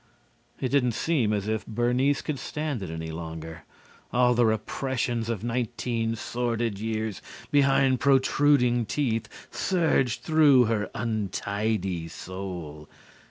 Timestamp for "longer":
3.11-3.65